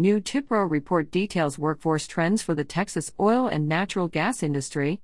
[0.00, 5.00] New TIPRO report details workforce trends for the Texas oil and natural gas industry.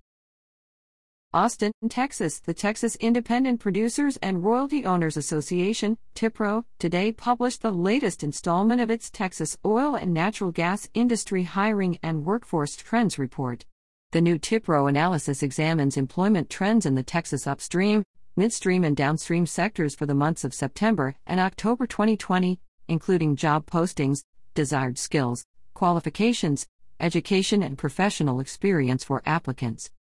[1.33, 8.23] Austin, Texas, the Texas Independent Producers and Royalty Owners Association, TIPRO, today published the latest
[8.23, 13.65] installment of its Texas oil and natural gas industry hiring and workforce trends report.
[14.13, 18.05] The new TIPRO analysis examines employment trends in the Texas upstream,
[18.37, 24.23] midstream, and downstream sectors for the months of September and October 2020, including job postings,
[24.55, 25.45] desired skills,
[25.75, 26.67] qualifications,
[27.01, 29.91] education, and professional experience for applicants.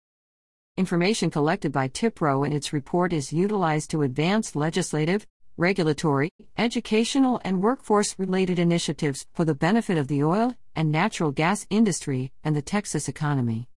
[0.76, 7.62] Information collected by TIPRO in its report is utilized to advance legislative, regulatory, educational, and
[7.62, 12.62] workforce related initiatives for the benefit of the oil and natural gas industry and the
[12.62, 13.68] Texas economy.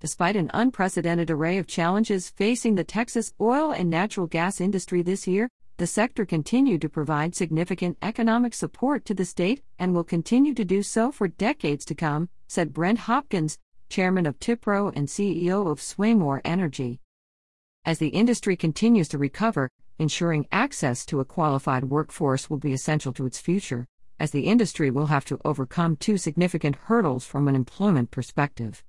[0.00, 5.26] Despite an unprecedented array of challenges facing the Texas oil and natural gas industry this
[5.26, 10.54] year, the sector continued to provide significant economic support to the state and will continue
[10.54, 15.68] to do so for decades to come, said Brent Hopkins, chairman of TIPRO and CEO
[15.68, 17.00] of Swaymore Energy.
[17.84, 19.68] As the industry continues to recover,
[19.98, 23.86] ensuring access to a qualified workforce will be essential to its future,
[24.20, 28.84] as the industry will have to overcome two significant hurdles from an employment perspective.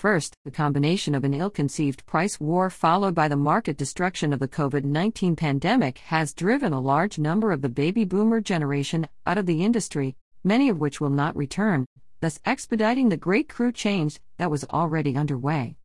[0.00, 4.38] First, the combination of an ill conceived price war followed by the market destruction of
[4.38, 9.36] the COVID 19 pandemic has driven a large number of the baby boomer generation out
[9.36, 11.84] of the industry, many of which will not return,
[12.20, 15.76] thus expediting the great crew change that was already underway.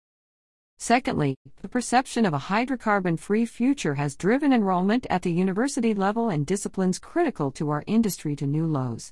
[0.80, 6.30] Secondly, the perception of a hydrocarbon free future has driven enrollment at the university level
[6.30, 9.12] in disciplines critical to our industry to new lows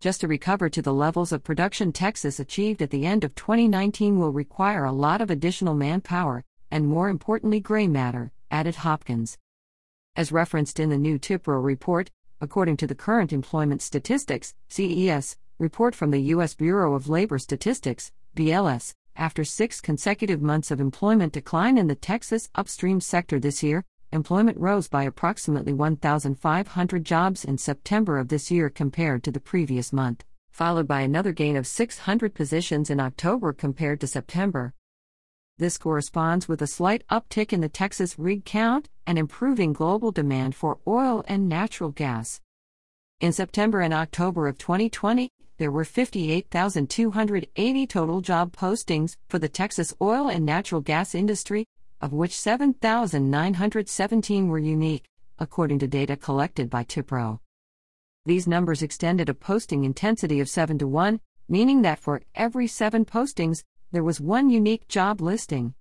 [0.00, 4.16] just to recover to the levels of production Texas achieved at the end of 2019
[4.16, 9.36] will require a lot of additional manpower, and more importantly, gray matter, added Hopkins.
[10.14, 15.96] As referenced in the new TIPRO report, according to the current Employment Statistics CES report
[15.96, 16.54] from the U.S.
[16.54, 22.48] Bureau of Labor Statistics BLS, after six consecutive months of employment decline in the Texas
[22.54, 28.70] upstream sector this year, employment rose by approximately 1,500 jobs in September of this year
[28.70, 34.00] compared to the previous month, followed by another gain of 600 positions in October compared
[34.00, 34.72] to September.
[35.58, 40.54] This corresponds with a slight uptick in the Texas rig count and improving global demand
[40.54, 42.40] for oil and natural gas.
[43.20, 49.92] In September and October of 2020, there were 58,280 total job postings for the Texas
[50.00, 51.66] oil and natural gas industry,
[52.00, 55.04] of which 7,917 were unique,
[55.38, 57.40] according to data collected by TIPRO.
[58.24, 63.04] These numbers extended a posting intensity of 7 to 1, meaning that for every 7
[63.04, 65.74] postings, there was one unique job listing.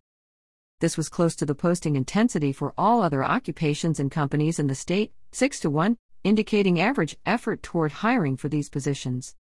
[0.79, 4.75] This was close to the posting intensity for all other occupations and companies in the
[4.75, 9.35] state, 6 to 1, indicating average effort toward hiring for these positions.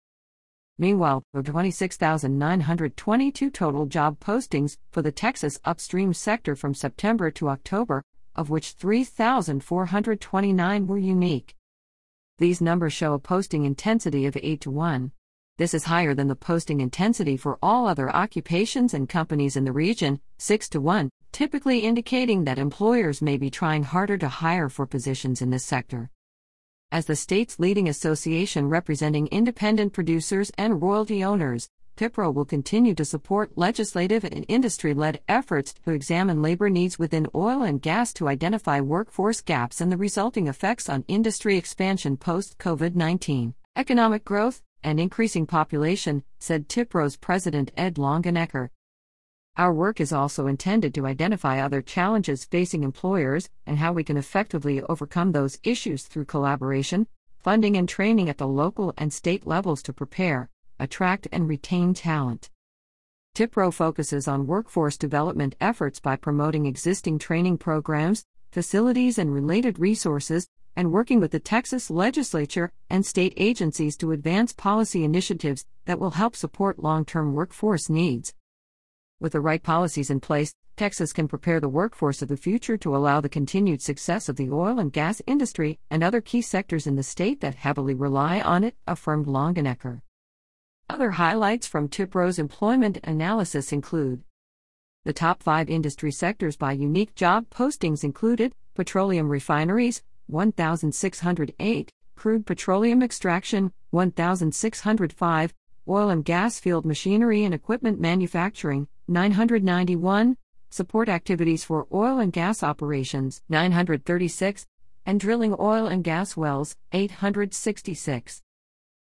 [0.79, 8.03] Meanwhile, were 26,922 total job postings for the Texas upstream sector from September to October,
[8.35, 11.55] of which 3,429 were unique.
[12.37, 15.11] These numbers show a posting intensity of 8 to 1.
[15.57, 19.71] This is higher than the posting intensity for all other occupations and companies in the
[19.71, 24.85] region, 6 to 1, typically indicating that employers may be trying harder to hire for
[24.85, 26.11] positions in this sector.
[26.89, 31.67] As the state's leading association representing independent producers and royalty owners,
[31.97, 37.27] TIPRO will continue to support legislative and industry led efforts to examine labor needs within
[37.35, 42.57] oil and gas to identify workforce gaps and the resulting effects on industry expansion post
[42.57, 48.69] COVID 19, economic growth, and increasing population, said TIPRO's president Ed Longenecker.
[49.57, 54.15] Our work is also intended to identify other challenges facing employers and how we can
[54.15, 57.07] effectively overcome those issues through collaboration,
[57.39, 62.51] funding, and training at the local and state levels to prepare, attract, and retain talent.
[63.33, 70.47] TIPRO focuses on workforce development efforts by promoting existing training programs, facilities, and related resources,
[70.75, 76.11] and working with the Texas legislature and state agencies to advance policy initiatives that will
[76.11, 78.35] help support long term workforce needs.
[79.19, 82.95] With the right policies in place, Texas can prepare the workforce of the future to
[82.95, 86.95] allow the continued success of the oil and gas industry and other key sectors in
[86.95, 90.01] the state that heavily rely on it, affirmed Longenecker.
[90.87, 94.21] Other highlights from TIPRO's employment analysis include
[95.03, 103.01] the top five industry sectors by unique job postings included petroleum refineries, 1,608, crude petroleum
[103.01, 105.53] extraction, 1,605,
[105.89, 110.37] oil and gas field machinery and equipment manufacturing, 991,
[110.69, 114.65] support activities for oil and gas operations, 936,
[115.05, 118.41] and drilling oil and gas wells, 866.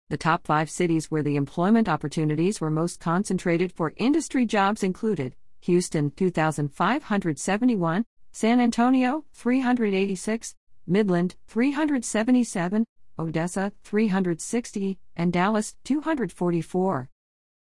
[0.09, 5.35] The top five cities where the employment opportunities were most concentrated for industry jobs included
[5.61, 10.55] Houston, 2,571, San Antonio, 386,
[10.85, 12.85] Midland, 377,
[13.19, 17.09] Odessa, 360, and Dallas, 244.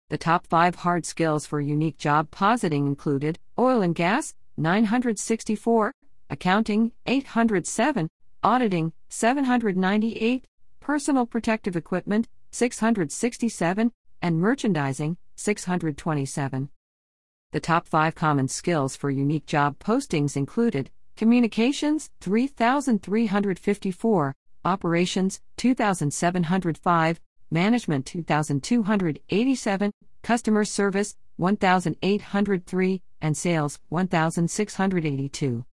[0.10, 5.94] The top five hard skills for unique job positing included oil and gas, 964,
[6.32, 8.10] accounting, 807,
[8.44, 10.48] auditing, 798,
[10.80, 13.92] personal protective equipment, 667,
[14.22, 16.70] and merchandising, 627.
[17.52, 24.36] The top five common skills for unique job postings included communications, 3,354,
[24.66, 27.22] operations, 2,705,
[27.52, 29.92] management, 2,287,
[30.22, 35.66] customer service, 1,803, and sales, 1,682.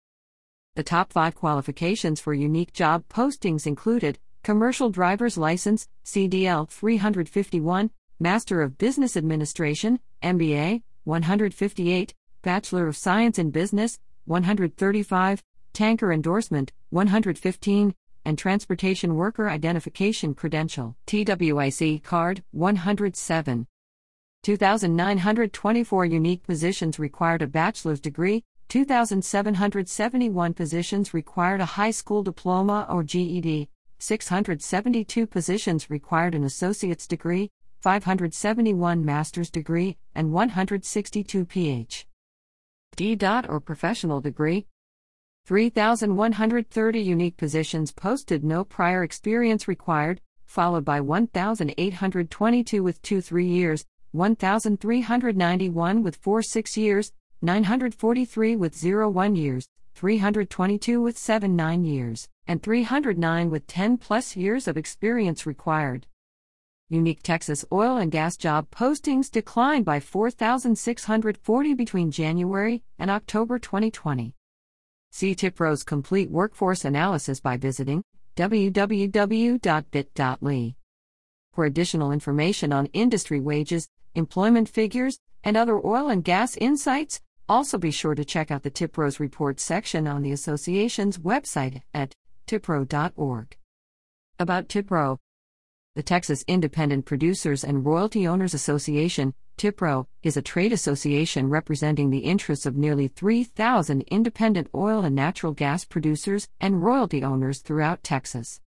[0.74, 7.90] The top five qualifications for unique job postings included Commercial Driver's License, CDL 351,
[8.20, 17.94] Master of Business Administration, MBA, 158, Bachelor of Science in Business, 135, Tanker Endorsement, 115,
[18.26, 23.68] and Transportation Worker Identification Credential, TWIC Card, 107.
[24.42, 33.04] 2,924 unique positions required a bachelor's degree, 2,771 positions required a high school diploma or
[33.04, 33.68] GED,
[34.00, 43.18] 672 positions required an associate's degree, 571 master's degree, and 162 Ph.D.
[43.48, 44.66] or professional degree.
[45.46, 53.84] 3,130 unique positions posted no prior experience required, followed by 1,822 with 2 3 years,
[54.10, 57.12] 1,391 with 4 6 years,
[57.42, 64.34] 943 with 0 1 years, 322 with 7 9 years, and 309 with 10 plus
[64.34, 66.08] years of experience required.
[66.88, 74.34] Unique Texas oil and gas job postings declined by 4,640 between January and October 2020.
[75.18, 78.04] See TIPRO's complete workforce analysis by visiting
[78.36, 79.14] www.bit.ly.
[81.54, 87.78] For additional information on industry wages, employment figures, and other oil and gas insights, also
[87.78, 92.12] be sure to check out the TIPRO's report section on the association's website at
[92.46, 93.56] tipro.org.
[94.38, 95.16] About TIPRO
[95.94, 102.18] The Texas Independent Producers and Royalty Owners Association, TIPRO, is a trade association representing the
[102.18, 108.60] interests of nearly 3,000 independent oil and natural gas producers and royalty owners throughout Texas.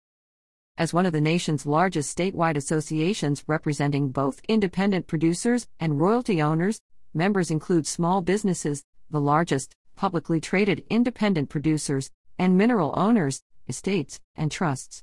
[0.79, 6.81] As one of the nation's largest statewide associations representing both independent producers and royalty owners,
[7.12, 14.50] members include small businesses, the largest, publicly traded independent producers, and mineral owners, estates, and
[14.50, 15.02] trusts.